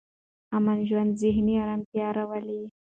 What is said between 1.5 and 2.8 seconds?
ارامتیا راولي.